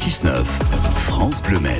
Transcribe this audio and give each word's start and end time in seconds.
6-9, 0.00 0.46
France 0.94 1.42
Bleu 1.42 1.60
Maine. 1.60 1.78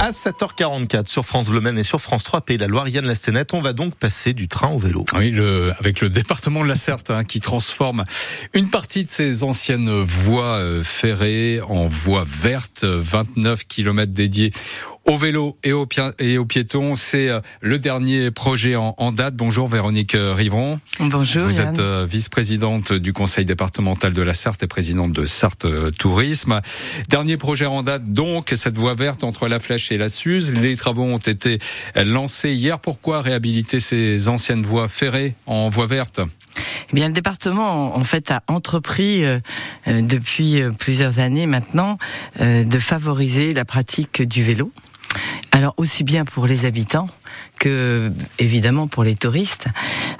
À 0.00 0.10
7h44 0.10 1.06
sur 1.06 1.26
France 1.26 1.50
Bleu 1.50 1.60
Maine 1.60 1.78
et 1.78 1.82
sur 1.82 2.00
France 2.00 2.24
3 2.24 2.40
Pays 2.40 2.56
la 2.56 2.66
Loire, 2.66 2.88
Yann 2.88 3.04
Lastenette, 3.04 3.52
on 3.52 3.60
va 3.60 3.74
donc 3.74 3.94
passer 3.94 4.32
du 4.32 4.48
train 4.48 4.68
au 4.68 4.78
vélo. 4.78 5.04
Oui, 5.14 5.30
le, 5.30 5.70
avec 5.78 6.00
le 6.00 6.08
département 6.08 6.62
de 6.62 6.68
la 6.68 6.76
Sarthe 6.76 7.10
hein, 7.10 7.24
qui 7.24 7.40
transforme 7.40 8.06
une 8.54 8.70
partie 8.70 9.04
de 9.04 9.10
ses 9.10 9.44
anciennes 9.44 10.00
voies 10.00 10.56
euh, 10.60 10.82
ferrées 10.82 11.60
en 11.60 11.88
voies 11.88 12.24
vertes, 12.26 12.84
29 12.84 13.64
km 13.66 14.10
dédiés 14.10 14.50
au 15.12 15.18
vélo 15.18 15.58
et 15.62 15.72
aux, 15.72 15.86
et 16.18 16.38
aux 16.38 16.46
piétons. 16.46 16.94
C'est 16.94 17.28
euh, 17.28 17.40
le 17.60 17.78
dernier 17.78 18.30
projet 18.30 18.76
en, 18.76 18.94
en, 18.96 19.12
date. 19.12 19.36
Bonjour 19.36 19.68
Véronique 19.68 20.14
euh, 20.14 20.32
Rivron. 20.32 20.80
Bonjour. 21.00 21.44
Vous 21.44 21.60
êtes 21.60 21.80
vice-présidente 21.80 22.94
du 22.94 23.12
conseil 23.12 23.44
départemental 23.44 24.12
de 24.12 24.22
la 24.22 24.32
Sarthe 24.32 24.62
et 24.62 24.66
présidente 24.66 25.12
de 25.12 25.26
Sarthe 25.26 25.66
Tourisme. 25.98 26.62
Dernier 27.10 27.36
projet 27.36 27.66
en 27.66 27.82
date 27.82 28.10
donc, 28.12 28.52
cette 28.56 28.78
voie 28.78 28.94
verte 28.94 29.22
entre 29.22 29.48
la 29.48 29.58
Flèche 29.60 29.92
et 29.92 29.98
la 29.98 30.08
Suze. 30.08 30.54
Les 30.54 30.76
travaux 30.76 31.04
ont 31.04 31.18
été 31.18 31.58
lancés 31.94 32.54
hier. 32.54 32.78
Pourquoi 32.78 33.20
réhabiliter 33.20 33.80
ces 33.80 34.30
anciennes 34.30 34.62
voies 34.62 34.88
ferrées 34.88 35.34
en 35.46 35.68
voie 35.68 35.86
verte? 35.86 36.20
Eh 36.90 36.96
bien, 36.96 37.08
le 37.08 37.14
département, 37.14 37.96
en 37.96 38.04
fait, 38.04 38.30
a 38.30 38.42
entrepris 38.46 39.24
euh, 39.24 39.40
depuis 39.86 40.62
plusieurs 40.78 41.18
années 41.18 41.46
maintenant 41.46 41.98
euh, 42.40 42.64
de 42.64 42.78
favoriser 42.78 43.52
la 43.52 43.64
pratique 43.64 44.22
du 44.22 44.42
vélo. 44.42 44.72
Alors 45.50 45.74
aussi 45.76 46.04
bien 46.04 46.24
pour 46.24 46.46
les 46.46 46.64
habitants 46.64 47.08
que 47.58 48.12
évidemment 48.38 48.88
pour 48.88 49.04
les 49.04 49.14
touristes. 49.14 49.66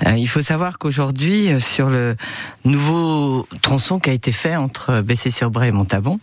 Euh, 0.07 0.17
il 0.17 0.29
faut 0.29 0.43
savoir 0.43 0.79
qu'aujourd'hui, 0.79 1.49
euh, 1.49 1.61
sur 1.61 1.89
le 1.89 2.17
nouveau 2.65 3.47
tronçon 3.63 3.99
qui 3.99 4.11
a 4.11 4.13
été 4.13 4.33
fait 4.33 4.57
entre 4.57 5.01
Bessé-sur-Bray 5.01 5.71
et 5.71 5.73
Montabon, 5.73 6.21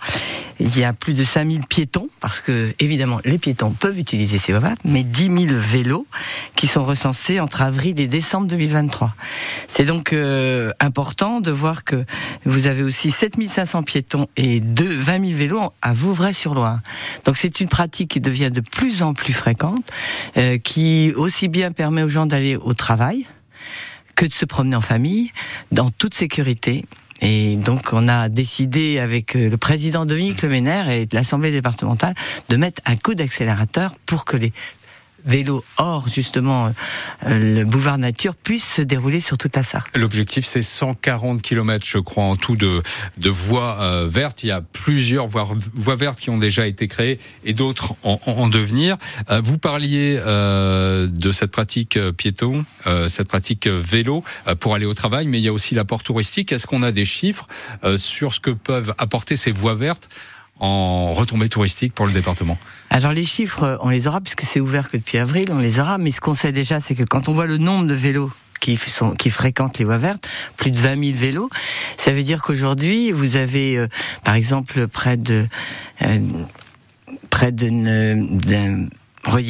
il 0.60 0.78
y 0.78 0.84
a 0.84 0.94
plus 0.94 1.14
de 1.14 1.24
5000 1.24 1.66
piétons, 1.68 2.10
parce 2.22 2.40
que 2.40 2.74
évidemment 2.80 3.20
les 3.26 3.38
piétons 3.38 3.72
peuvent 3.72 4.00
utiliser 4.00 4.38
ces 4.38 4.54
voies, 4.54 4.76
mais 4.86 5.04
10 5.04 5.48
000 5.48 5.60
vélos 5.60 6.08
qui 6.56 6.68
sont 6.68 6.84
recensés 6.84 7.40
entre 7.40 7.62
avril 7.62 8.00
et 8.00 8.08
décembre 8.08 8.48
2023. 8.48 9.14
C'est 9.68 9.86
donc 9.86 10.14
euh, 10.14 10.72
important 10.80 11.42
de 11.42 11.52
voir 11.52 11.84
que 11.84 12.06
vous 12.46 12.68
avez 12.68 12.84
aussi 12.84 13.12
7500 13.12 13.84
piétons 13.84 14.28
et 14.38 14.60
2, 14.60 14.96
20 14.96 15.26
000 15.26 15.38
vélos 15.38 15.74
à 15.82 15.94
Vouvray-sur-Loire. 15.94 16.80
Donc 17.26 17.38
c'est 17.38 17.60
une 17.60 17.68
pratique 17.68 18.12
qui 18.12 18.22
devient 18.22 18.52
de 18.52 18.59
plus 18.62 19.02
en 19.02 19.14
plus 19.14 19.34
fréquente, 19.34 19.86
euh, 20.38 20.58
qui 20.58 21.14
aussi 21.16 21.48
bien 21.48 21.72
permet 21.72 22.04
aux 22.04 22.10
gens 22.10 22.26
d'aller 22.26 22.56
au 22.56 22.74
travail 22.74 23.26
que 24.16 24.26
de 24.26 24.34
se 24.34 24.46
promener 24.46 24.76
en 24.76 24.82
famille, 24.82 25.32
dans 25.72 25.90
toute 25.90 26.14
sécurité. 26.14 26.86
Et 27.22 27.56
donc, 27.56 27.92
on 27.92 28.08
a 28.08 28.30
décidé 28.30 29.00
avec 29.00 29.36
euh, 29.36 29.50
le 29.50 29.58
président 29.58 30.06
Dominique 30.06 30.42
Leménaire 30.42 30.90
et 30.90 31.08
l'Assemblée 31.12 31.52
départementale 31.52 32.16
de 32.50 32.56
mettre 32.56 32.82
un 32.86 32.96
coup 32.96 33.14
d'accélérateur 33.14 33.96
pour 34.06 34.26
que 34.26 34.38
les 34.38 34.54
vélo 35.26 35.64
hors 35.78 36.08
justement 36.08 36.68
euh, 37.26 37.60
le 37.60 37.64
boulevard 37.64 37.98
nature 37.98 38.36
puisse 38.36 38.76
se 38.76 38.82
dérouler 38.82 39.20
sur 39.20 39.38
toute 39.38 39.56
la 39.56 39.64
Sarthe. 39.64 39.96
L'objectif 39.96 40.46
c'est 40.46 40.62
140 40.62 41.42
km 41.42 41.86
je 41.86 41.98
crois 41.98 42.24
en 42.24 42.36
tout 42.36 42.56
de, 42.56 42.82
de 43.18 43.30
voies 43.30 43.78
euh, 43.82 44.08
vertes. 44.10 44.44
Il 44.44 44.48
y 44.48 44.52
a 44.52 44.62
plusieurs 44.62 45.28
voies, 45.28 45.48
voies 45.74 45.96
vertes 45.96 46.20
qui 46.20 46.30
ont 46.30 46.38
déjà 46.38 46.68
été 46.68 46.88
créées 46.88 47.20
et 47.46 47.54
d'autres 47.54 47.94
en, 48.04 48.20
en, 48.26 48.48
devenir. 48.48 48.98
Euh, 49.30 49.42
vous 49.42 49.58
parliez 49.58 50.20
euh, 50.20 51.08
de 51.08 51.32
cette 51.32 51.52
pratique 51.52 51.98
euh, 51.98 52.12
piéton, 52.12 52.66
euh, 52.88 53.08
cette 53.08 53.28
pratique 53.28 53.68
vélo 53.68 54.24
pour 54.60 54.76
aller 54.76 54.86
au 54.86 54.94
travail, 54.94 55.28
mais 55.28 55.40
il 55.40 55.44
y 55.44 55.48
a 55.48 55.54
aussi 55.54 55.76
l'apport 55.76 56.04
touristique. 56.04 56.52
Est-ce 56.52 56.68
qu'on 56.68 56.84
a 56.84 56.92
des 56.92 57.06
chiffres 57.06 57.48
sur 57.98 58.34
ce 58.34 58.40
que 58.40 58.52
peuvent 58.52 58.94
apporter 58.98 59.36
ces 59.36 59.52
voies 59.52 59.76
vertes 59.76 60.10
en 60.60 61.14
retombée 61.14 61.50
touristique 61.50 61.94
pour 61.94 62.06
le 62.06 62.12
département 62.12 62.58
Alors 62.90 63.12
les 63.12 63.24
chiffres, 63.24 63.80
on 63.82 63.90
les 63.90 64.08
aura 64.08 64.22
puisque 64.22 64.42
c'est 64.42 64.60
ouvert 64.60 64.90
que 64.90 64.98
depuis 64.98 65.18
avril, 65.18 65.46
on 65.52 65.60
les 65.60 65.80
aura. 65.80 65.98
Mais 65.98 66.12
ce 66.12 66.22
qu'on 66.22 66.34
sait 66.34 66.52
déjà, 66.52 66.80
c'est 66.80 66.96
que 66.96 67.04
quand 67.04 67.30
on 67.30 67.34
voit 67.34 67.46
le 67.46 67.58
nombre 67.58 67.88
de 67.88 67.94
vélos 67.94 68.32
qui, 68.60 68.78
sont, 68.78 69.12
qui 69.12 69.30
fréquentent 69.30 69.80
les 69.80 69.86
voies 69.86 69.98
vertes, 69.98 70.30
plus 70.58 70.72
de 70.72 70.78
20 70.78 71.04
000 71.04 71.18
vélos. 71.18 71.50
Ça 71.98 72.12
veut 72.12 72.24
dire 72.24 72.42
qu'aujourd'hui, 72.42 73.12
vous 73.12 73.38
avez, 73.38 73.78
euh, 73.78 73.88
par 74.24 74.36
exemple, 74.36 74.88
près 74.88 75.18
de 75.18 75.48
euh, 76.02 76.20
près 77.30 77.52
d'une 77.52 77.88
Relié 77.88 78.90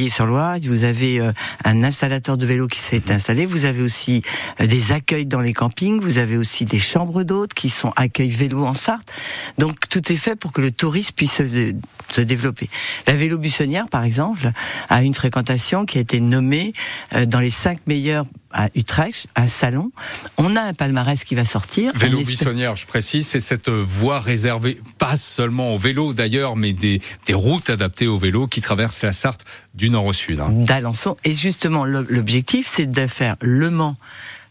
sur 0.09 0.25
Loire, 0.25 0.57
vous 0.62 0.84
avez 0.84 1.19
euh, 1.19 1.31
un 1.63 1.84
installateur 1.84 2.38
de 2.38 2.46
vélos 2.46 2.68
qui 2.68 2.80
s'est 2.80 3.12
installé, 3.12 3.46
vous 3.46 3.66
avez 3.66 3.81
aussi 3.81 4.22
euh, 4.59 4.68
des 4.68 4.91
accueils 4.91 5.25
dans 5.25 5.40
les 5.40 5.53
campings, 5.53 6.00
vous 6.02 6.18
avez 6.18 6.38
aussi 6.38 6.66
des 6.66 6.80
chambres 6.80 7.24
d'hôtes 7.24 7.53
qui 7.53 7.69
sont 7.69 7.94
accueils 7.96 8.30
vélo 8.30 8.66
en 8.66 8.74
Sarthe. 8.74 9.12
Donc 9.57 9.88
tout 9.90 10.12
est 10.12 10.18
fait 10.18 10.35
pour 10.35 10.52
que 10.52 10.62
le 10.62 10.72
tourisme 10.72 11.13
puisse 11.16 11.34
se, 11.34 11.74
se 12.09 12.22
développer. 12.22 12.69
La 13.07 13.13
vélo 13.13 13.38
buissonnière, 13.38 13.88
par 13.90 14.03
exemple, 14.03 14.52
a 14.90 15.03
une 15.03 15.13
fréquentation 15.13 15.86
qui 15.86 15.97
a 15.97 16.01
été 16.01 16.19
nommée 16.19 16.74
euh, 17.13 17.25
dans 17.25 17.40
les 17.40 17.50
cinq 17.50 17.80
meilleurs 17.88 18.25
à 18.51 18.68
Utrecht, 18.75 19.28
à 19.36 19.47
Salon. 19.47 19.91
On 20.38 20.56
a 20.56 20.62
un 20.62 20.74
palmarès 20.74 21.24
qui 21.24 21.36
va 21.36 21.46
sortir. 21.46 21.91
Vélo 21.96 22.18
buissonnière, 22.18 22.75
je 22.75 22.86
précise, 22.86 23.28
c'est 23.28 23.40
cette 23.40 23.69
voie 23.69 24.19
réservée, 24.19 24.80
pas 25.09 25.17
seulement 25.17 25.73
au 25.73 25.77
vélo 25.79 26.13
d'ailleurs, 26.13 26.55
mais 26.55 26.71
des, 26.71 27.01
des 27.25 27.33
routes 27.33 27.71
adaptées 27.71 28.05
au 28.05 28.19
vélo 28.19 28.45
qui 28.45 28.61
traversent 28.61 29.01
la 29.01 29.11
Sarthe 29.11 29.43
du 29.73 29.89
nord 29.89 30.05
au 30.05 30.13
sud. 30.13 30.39
Hein. 30.39 30.49
D'Alençon. 30.51 31.17
Et 31.23 31.33
justement, 31.33 31.83
l'objectif, 31.83 32.67
c'est 32.67 32.85
de 32.85 33.07
faire 33.07 33.35
Le 33.41 33.71
Mans 33.71 33.97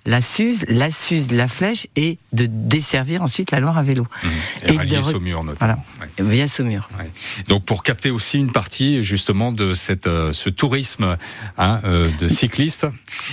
la 0.06 0.20
Suze, 0.20 0.64
la 0.68 0.90
Suze, 0.90 1.32
la 1.32 1.48
Flèche 1.48 1.86
et 1.96 2.18
de 2.32 2.46
desservir 2.46 3.22
ensuite 3.22 3.50
la 3.50 3.60
Loire 3.60 3.76
à 3.76 3.82
vélo. 3.82 4.04
Mmh. 4.04 4.28
Et, 4.68 4.74
et 4.74 4.78
de 4.78 5.00
Saumur 5.00 5.44
notamment. 5.44 5.82
Voilà. 5.96 6.14
Ouais. 6.18 6.24
Via 6.24 6.48
Saumur. 6.48 6.88
Ouais. 6.98 7.10
Donc 7.48 7.64
pour 7.64 7.82
capter 7.82 8.10
aussi 8.10 8.38
une 8.38 8.52
partie 8.52 9.02
justement 9.02 9.52
de 9.52 9.74
cette 9.74 10.06
euh, 10.06 10.32
ce 10.32 10.48
tourisme 10.48 11.16
hein, 11.58 11.80
euh, 11.84 12.08
de 12.18 12.28
cyclistes, 12.28 12.86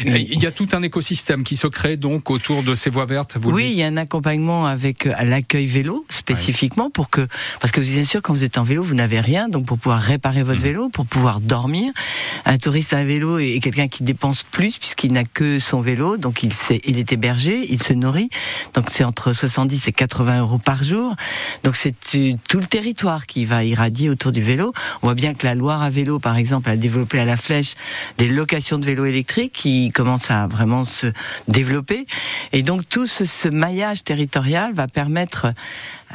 il 0.04 0.42
y 0.42 0.46
a 0.46 0.52
tout 0.52 0.68
un 0.74 0.82
écosystème 0.82 1.44
qui 1.44 1.56
se 1.56 1.68
crée 1.68 1.98
donc 1.98 2.30
autour 2.30 2.64
de 2.64 2.74
ces 2.74 2.90
voies 2.90 3.06
vertes. 3.06 3.38
Vous 3.38 3.52
oui, 3.52 3.70
il 3.72 3.78
y 3.78 3.84
a 3.84 3.88
un 3.88 3.98
accompagnement 3.98 4.66
avec 4.66 5.06
euh, 5.06 5.14
l'accueil 5.24 5.68
vélo 5.68 6.06
spécifiquement 6.10 6.86
ouais. 6.86 6.92
pour 6.94 7.10
que 7.10 7.26
parce 7.62 7.72
que 7.72 7.80
bien 7.80 8.04
sûr 8.04 8.22
quand 8.22 8.34
vous 8.34 8.44
êtes 8.44 8.58
en 8.58 8.64
vélo 8.64 8.84
vous 8.84 8.96
n'avez 8.96 9.20
rien 9.20 9.48
donc 9.48 9.66
pour 9.66 9.78
pouvoir 9.78 10.00
réparer 10.00 10.44
votre 10.44 10.60
mmh. 10.60 10.64
vélo, 10.64 10.90
pour 10.90 11.06
pouvoir 11.06 11.40
dormir. 11.40 11.92
Un 12.46 12.58
touriste 12.58 12.94
à 12.94 13.04
vélo 13.04 13.38
est 13.40 13.60
quelqu'un 13.62 13.88
qui 13.88 14.04
dépense 14.04 14.44
plus 14.44 14.78
puisqu'il 14.78 15.14
n'a 15.14 15.24
que 15.24 15.60
son 15.60 15.80
vélo 15.80 16.18
donc 16.18 16.44
il 16.44 16.52
il 16.86 16.98
est 16.98 17.12
hébergé, 17.12 17.66
il 17.70 17.82
se 17.82 17.94
nourrit. 17.94 18.30
Donc 18.74 18.86
c'est 18.90 19.04
entre 19.04 19.34
70 19.34 19.88
et 19.88 19.92
80 19.92 20.40
euros 20.42 20.58
par 20.58 20.84
jour. 20.84 21.16
Donc 21.64 21.76
c'est 21.76 21.94
tout 22.48 22.60
le 22.60 22.66
territoire 22.66 23.26
qui 23.26 23.46
va 23.46 23.64
irradier 23.64 24.10
autour 24.10 24.32
du 24.32 24.42
vélo. 24.42 24.74
On 25.02 25.08
voit 25.08 25.16
bien 25.16 25.34
que 25.34 25.46
la 25.46 25.56
Loire 25.56 25.82
à 25.82 25.90
vélo, 25.90 26.20
par 26.20 26.38
exemple, 26.38 26.70
a 26.70 26.76
développé 26.76 27.20
à 27.20 27.26
la 27.26 27.38
flèche 27.38 27.76
des 28.18 28.28
locations 28.28 28.78
de 28.78 28.86
vélos 28.86 29.06
électriques 29.06 29.54
qui 29.54 29.92
commencent 29.92 30.32
à 30.32 30.48
vraiment 30.48 30.86
se 30.86 31.08
développer. 31.48 32.06
Et 32.52 32.62
donc 32.62 32.88
tout 32.90 33.08
ce, 33.08 33.26
ce 33.26 33.48
maillage 33.48 34.04
territorial 34.04 34.74
va 34.74 34.88
permettre 34.88 35.54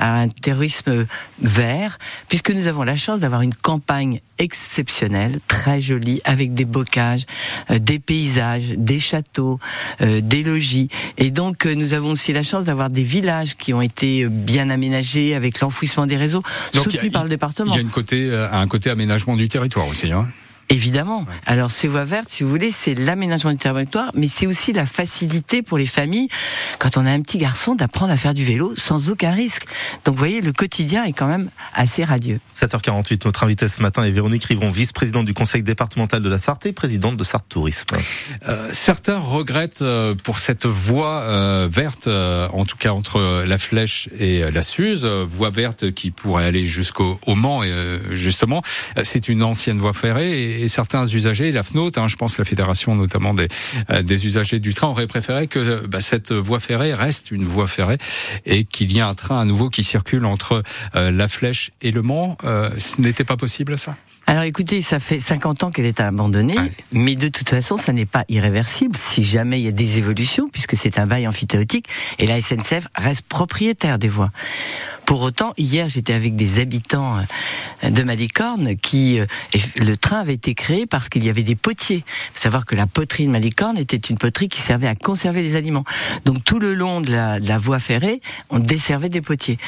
à 0.00 0.20
un 0.20 0.28
tourisme 0.28 1.06
vert, 1.40 1.98
puisque 2.28 2.50
nous 2.50 2.66
avons 2.66 2.82
la 2.82 2.96
chance 2.96 3.20
d'avoir 3.20 3.42
une 3.42 3.54
campagne 3.54 4.20
exceptionnelle, 4.38 5.38
très 5.46 5.80
jolie, 5.80 6.20
avec 6.24 6.54
des 6.54 6.64
bocages, 6.64 7.26
euh, 7.70 7.78
des 7.78 7.98
paysages, 7.98 8.70
des 8.76 8.98
châteaux, 8.98 9.60
euh, 10.00 10.20
des 10.22 10.42
logis. 10.42 10.88
Et 11.18 11.30
donc, 11.30 11.66
euh, 11.66 11.74
nous 11.74 11.92
avons 11.94 12.10
aussi 12.10 12.32
la 12.32 12.42
chance 12.42 12.64
d'avoir 12.64 12.90
des 12.90 13.04
villages 13.04 13.56
qui 13.56 13.74
ont 13.74 13.82
été 13.82 14.26
bien 14.26 14.70
aménagés 14.70 15.34
avec 15.34 15.60
l'enfouissement 15.60 16.06
des 16.06 16.16
réseaux, 16.16 16.42
donc, 16.72 16.84
soutenus 16.84 17.12
par 17.12 17.22
le 17.22 17.28
département. 17.28 17.72
Il 17.72 17.76
y 17.76 17.78
a 17.78 17.82
une 17.82 17.90
côté, 17.90 18.34
un 18.50 18.66
côté 18.66 18.90
aménagement 18.90 19.36
du 19.36 19.48
territoire 19.48 19.86
aussi. 19.86 20.10
Hein 20.10 20.28
Évidemment. 20.70 21.20
Ouais. 21.20 21.34
Alors 21.46 21.70
ces 21.70 21.88
voies 21.88 22.04
vertes, 22.04 22.28
si 22.28 22.44
vous 22.44 22.50
voulez, 22.50 22.70
c'est 22.70 22.94
l'aménagement 22.94 23.50
du 23.50 23.58
territoire, 23.58 24.10
mais 24.14 24.28
c'est 24.28 24.46
aussi 24.46 24.72
la 24.72 24.86
facilité 24.86 25.62
pour 25.62 25.78
les 25.78 25.86
familles, 25.86 26.28
quand 26.78 26.96
on 26.96 27.04
a 27.04 27.10
un 27.10 27.20
petit 27.20 27.38
garçon, 27.38 27.74
d'apprendre 27.74 28.12
à 28.12 28.16
faire 28.16 28.34
du 28.34 28.44
vélo 28.44 28.72
sans 28.76 29.10
aucun 29.10 29.32
risque. 29.32 29.66
Donc 30.04 30.14
vous 30.14 30.18
voyez, 30.18 30.40
le 30.40 30.52
quotidien 30.52 31.04
est 31.04 31.12
quand 31.12 31.26
même 31.26 31.50
assez 31.74 32.04
radieux. 32.04 32.40
7h48, 32.58 33.22
notre 33.24 33.44
invitée 33.44 33.68
ce 33.68 33.82
matin 33.82 34.04
est 34.04 34.10
Véronique 34.10 34.44
Rivron, 34.44 34.70
vice-présidente 34.70 35.26
du 35.26 35.34
conseil 35.34 35.62
départemental 35.62 36.22
de 36.22 36.28
la 36.28 36.38
Sarthe 36.38 36.66
et 36.66 36.72
présidente 36.72 37.16
de 37.16 37.24
Sarthe 37.24 37.48
Tourisme. 37.48 37.96
Euh, 38.48 38.68
certains 38.72 39.18
regrettent 39.18 39.82
euh, 39.82 40.14
pour 40.14 40.38
cette 40.38 40.66
voie 40.66 41.20
euh, 41.22 41.68
verte, 41.70 42.06
euh, 42.06 42.48
en 42.52 42.64
tout 42.64 42.76
cas 42.76 42.92
entre 42.92 43.44
la 43.46 43.58
Flèche 43.58 44.08
et 44.18 44.50
la 44.50 44.62
Suze, 44.62 45.04
euh, 45.04 45.24
voie 45.26 45.50
verte 45.50 45.92
qui 45.92 46.10
pourrait 46.10 46.44
aller 46.44 46.64
jusqu'au 46.64 47.18
Mans, 47.26 47.62
justement. 48.10 48.62
C'est 49.02 49.28
une 49.28 49.42
ancienne 49.42 49.78
voie 49.78 49.92
ferrée. 49.92 50.59
Et 50.59 50.59
et 50.60 50.68
certains 50.68 51.06
usagers, 51.06 51.52
la 51.52 51.62
FNOT, 51.62 51.92
hein, 51.96 52.08
je 52.08 52.16
pense 52.16 52.38
la 52.38 52.44
fédération 52.44 52.94
notamment 52.94 53.34
des, 53.34 53.48
euh, 53.90 54.02
des 54.02 54.26
usagers 54.26 54.58
du 54.58 54.74
train, 54.74 54.88
aurait 54.88 55.06
préféré 55.06 55.46
que 55.46 55.86
bah, 55.86 56.00
cette 56.00 56.32
voie 56.32 56.60
ferrée 56.60 56.94
reste 56.94 57.30
une 57.30 57.44
voie 57.44 57.66
ferrée 57.66 57.98
et 58.46 58.64
qu'il 58.64 58.92
y 58.92 58.98
ait 58.98 59.02
un 59.02 59.14
train 59.14 59.40
à 59.40 59.44
nouveau 59.44 59.70
qui 59.70 59.82
circule 59.82 60.24
entre 60.24 60.62
euh, 60.94 61.10
la 61.10 61.28
Flèche 61.28 61.70
et 61.82 61.90
Le 61.90 62.02
Mans. 62.02 62.36
Euh, 62.44 62.70
ce 62.78 63.00
n'était 63.00 63.24
pas 63.24 63.36
possible 63.36 63.78
ça? 63.78 63.96
Alors 64.26 64.44
écoutez, 64.44 64.80
ça 64.80 65.00
fait 65.00 65.18
50 65.18 65.64
ans 65.64 65.70
qu'elle 65.70 65.86
est 65.86 65.98
abandonnée, 65.98 66.56
ouais. 66.56 66.70
mais 66.92 67.16
de 67.16 67.26
toute 67.26 67.48
façon, 67.48 67.76
ça 67.76 67.92
n'est 67.92 68.06
pas 68.06 68.24
irréversible 68.28 68.96
si 68.96 69.24
jamais 69.24 69.60
il 69.60 69.64
y 69.64 69.68
a 69.68 69.72
des 69.72 69.98
évolutions, 69.98 70.48
puisque 70.48 70.76
c'est 70.76 71.00
un 71.00 71.06
bail 71.06 71.26
amphithéotique, 71.26 71.88
et 72.20 72.28
la 72.28 72.40
SNCF 72.40 72.86
reste 72.94 73.22
propriétaire 73.22 73.98
des 73.98 74.06
voies. 74.06 74.30
Pour 75.10 75.22
autant, 75.22 75.54
hier, 75.58 75.88
j'étais 75.88 76.12
avec 76.12 76.36
des 76.36 76.60
habitants 76.60 77.18
euh, 77.82 77.90
de 77.90 78.04
Malicorne 78.04 78.76
qui 78.76 79.18
euh, 79.18 79.26
le 79.74 79.96
train 79.96 80.20
avait 80.20 80.34
été 80.34 80.54
créé 80.54 80.86
parce 80.86 81.08
qu'il 81.08 81.24
y 81.24 81.28
avait 81.28 81.42
des 81.42 81.56
potiers. 81.56 82.04
Il 82.06 82.32
faut 82.34 82.42
savoir 82.42 82.64
que 82.64 82.76
la 82.76 82.86
poterie 82.86 83.26
de 83.26 83.32
Malicorne 83.32 83.76
était 83.76 83.96
une 83.96 84.18
poterie 84.18 84.48
qui 84.48 84.60
servait 84.60 84.86
à 84.86 84.94
conserver 84.94 85.42
les 85.42 85.56
aliments. 85.56 85.84
Donc 86.26 86.44
tout 86.44 86.60
le 86.60 86.74
long 86.74 87.00
de 87.00 87.10
la, 87.10 87.40
de 87.40 87.48
la 87.48 87.58
voie 87.58 87.80
ferrée, 87.80 88.20
on 88.50 88.60
desservait 88.60 89.08
des 89.08 89.20
potiers. 89.20 89.58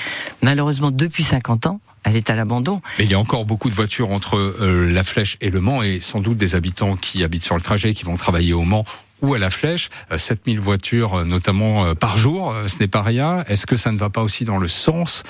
Malheureusement, 0.42 0.92
depuis 0.92 1.24
50 1.24 1.66
ans, 1.66 1.80
elle 2.04 2.14
est 2.14 2.30
à 2.30 2.36
l'abandon. 2.36 2.80
Mais 3.00 3.04
il 3.06 3.10
y 3.10 3.14
a 3.14 3.18
encore 3.18 3.44
beaucoup 3.44 3.68
de 3.68 3.74
voitures 3.74 4.12
entre 4.12 4.36
euh, 4.36 4.92
la 4.92 5.02
Flèche 5.02 5.38
et 5.40 5.50
le 5.50 5.60
Mans 5.60 5.82
et 5.82 5.98
sans 5.98 6.20
doute 6.20 6.36
des 6.36 6.54
habitants 6.54 6.94
qui 6.94 7.24
habitent 7.24 7.42
sur 7.42 7.56
le 7.56 7.62
trajet, 7.62 7.94
qui 7.94 8.04
vont 8.04 8.14
travailler 8.14 8.52
au 8.52 8.62
Mans 8.62 8.84
ou 9.22 9.34
à 9.34 9.38
la 9.38 9.50
Flèche. 9.50 9.88
7000 10.14 10.58
euh, 10.58 10.60
voitures 10.60 11.14
euh, 11.14 11.24
notamment 11.24 11.94
par 11.94 12.16
jour, 12.16 12.54
ce 12.66 12.78
n'est 12.80 12.88
pas 12.88 13.02
rien. 13.02 13.44
Est-ce 13.48 13.66
que 13.66 13.76
ça 13.76 13.92
ne 13.92 13.98
va 13.98 14.10
pas 14.10 14.22
aussi 14.22 14.44
dans 14.44 14.58
le 14.58 14.68
sens 14.68 15.22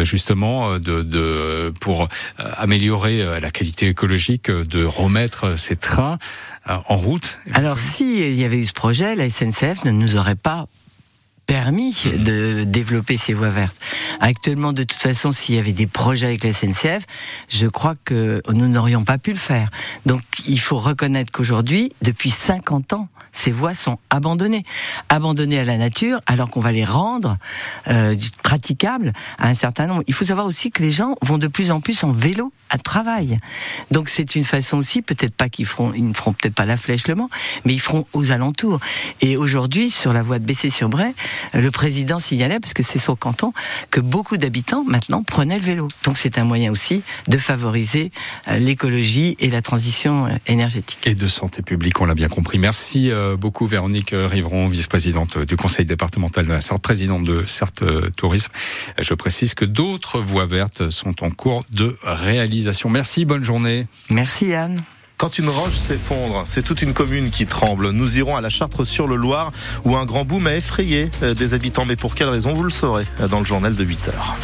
justement 0.00 0.78
de, 0.78 1.02
de 1.02 1.72
pour 1.80 2.08
améliorer 2.36 3.40
la 3.40 3.50
qualité 3.50 3.88
écologique, 3.88 4.50
de 4.50 4.84
remettre 4.84 5.56
ces 5.56 5.76
trains 5.76 6.18
en 6.66 6.96
route? 6.96 7.38
Alors 7.54 7.78
si 7.78 8.18
il 8.18 8.34
y 8.34 8.44
avait 8.44 8.58
eu 8.58 8.66
ce 8.66 8.72
projet, 8.72 9.14
la 9.14 9.30
SNCF 9.30 9.84
ne 9.84 9.90
nous 9.90 10.16
aurait 10.16 10.34
pas 10.34 10.66
permis 11.48 11.96
mhm. 12.04 12.22
de 12.22 12.64
développer 12.64 13.16
ces 13.16 13.34
voies 13.34 13.48
vertes. 13.48 13.76
Actuellement, 14.20 14.72
de 14.72 14.84
toute 14.84 15.00
façon, 15.00 15.32
s'il 15.32 15.56
y 15.56 15.58
avait 15.58 15.72
des 15.72 15.88
projets 15.88 16.26
avec 16.26 16.44
la 16.44 16.52
SNCF, 16.52 17.04
je 17.48 17.66
crois 17.66 17.96
que 18.04 18.40
nous 18.52 18.68
n'aurions 18.68 19.02
pas 19.02 19.18
pu 19.18 19.32
le 19.32 19.38
faire. 19.38 19.70
Donc, 20.06 20.20
il 20.46 20.60
faut 20.60 20.78
reconnaître 20.78 21.32
qu'aujourd'hui, 21.32 21.92
depuis 22.02 22.30
50 22.30 22.92
ans, 22.92 23.08
ces 23.32 23.52
voies 23.52 23.74
sont 23.74 23.98
abandonnées, 24.10 24.64
abandonnées 25.08 25.58
à 25.58 25.64
la 25.64 25.76
nature, 25.76 26.20
alors 26.26 26.50
qu'on 26.50 26.60
va 26.60 26.72
les 26.72 26.84
rendre 26.84 27.36
euh, 27.88 28.14
praticables 28.42 29.12
à 29.38 29.48
un 29.48 29.54
certain 29.54 29.86
nombre. 29.86 30.02
Il 30.06 30.14
faut 30.14 30.24
savoir 30.24 30.46
aussi 30.46 30.70
que 30.70 30.82
les 30.82 30.90
gens 30.90 31.16
vont 31.22 31.38
de 31.38 31.48
plus 31.48 31.70
en 31.70 31.80
plus 31.80 32.04
en 32.04 32.12
vélo 32.12 32.52
à 32.70 32.78
travail. 32.78 33.38
Donc 33.90 34.08
c'est 34.08 34.34
une 34.34 34.44
façon 34.44 34.76
aussi, 34.76 35.02
peut-être 35.02 35.34
pas 35.34 35.48
qu'ils 35.48 35.66
feront, 35.66 35.92
ils 35.94 36.06
ne 36.06 36.14
feront 36.14 36.32
peut-être 36.32 36.54
pas 36.54 36.66
la 36.66 36.76
flèche 36.76 37.08
Le 37.08 37.14
Mans, 37.14 37.30
mais 37.64 37.74
ils 37.74 37.80
feront 37.80 38.06
aux 38.12 38.30
alentours. 38.30 38.80
Et 39.20 39.36
aujourd'hui, 39.36 39.90
sur 39.90 40.12
la 40.12 40.22
voie 40.22 40.38
de 40.38 40.44
Bessé-sur-Bray, 40.44 41.14
euh, 41.54 41.60
le 41.60 41.70
président 41.70 42.18
signalait, 42.18 42.60
parce 42.60 42.74
que 42.74 42.82
c'est 42.82 42.98
son 42.98 43.16
canton, 43.16 43.52
que 43.90 44.00
beaucoup 44.00 44.36
d'habitants 44.36 44.84
maintenant 44.84 45.22
prenaient 45.22 45.58
le 45.58 45.64
vélo. 45.64 45.88
Donc 46.04 46.18
c'est 46.18 46.38
un 46.38 46.44
moyen 46.44 46.70
aussi 46.70 47.02
de 47.28 47.38
favoriser 47.38 48.12
euh, 48.48 48.58
l'écologie 48.58 49.36
et 49.38 49.50
la 49.50 49.62
transition 49.62 50.26
euh, 50.26 50.30
énergétique. 50.46 51.00
Et 51.06 51.14
de 51.14 51.28
santé 51.28 51.62
publique, 51.62 52.00
on 52.00 52.04
l'a 52.04 52.14
bien 52.14 52.28
compris. 52.28 52.58
Merci 52.58 53.10
beaucoup 53.36 53.66
Véronique 53.66 54.10
Riveron, 54.12 54.66
vice-présidente 54.66 55.38
du 55.38 55.56
conseil 55.56 55.84
départemental 55.84 56.46
de 56.46 56.50
la 56.50 56.60
Sarthe, 56.60 56.82
présidente 56.82 57.24
de 57.24 57.44
Sarthe 57.44 57.84
Tourisme. 58.16 58.52
Je 59.00 59.14
précise 59.14 59.54
que 59.54 59.64
d'autres 59.64 60.20
voies 60.20 60.46
vertes 60.46 60.90
sont 60.90 61.24
en 61.24 61.30
cours 61.30 61.64
de 61.70 61.96
réalisation. 62.02 62.88
Merci, 62.90 63.24
bonne 63.24 63.44
journée. 63.44 63.86
Merci 64.10 64.52
Anne. 64.54 64.82
Quand 65.18 65.36
une 65.36 65.48
roche 65.48 65.74
s'effondre, 65.74 66.42
c'est 66.44 66.62
toute 66.62 66.80
une 66.80 66.94
commune 66.94 67.30
qui 67.30 67.44
tremble. 67.44 67.90
Nous 67.90 68.18
irons 68.18 68.36
à 68.36 68.40
la 68.40 68.48
Chartre-sur-le-Loir 68.48 69.50
où 69.84 69.96
un 69.96 70.04
grand 70.04 70.24
boom 70.24 70.46
a 70.46 70.54
effrayé 70.54 71.10
euh, 71.24 71.34
des 71.34 71.54
habitants. 71.54 71.84
Mais 71.84 71.96
pour 71.96 72.14
quelle 72.14 72.28
raison, 72.28 72.54
vous 72.54 72.62
le 72.62 72.70
saurez 72.70 73.04
euh, 73.20 73.26
dans 73.26 73.40
le 73.40 73.44
journal 73.44 73.74
de 73.74 73.82
8 73.82 74.08
heures. 74.10 74.36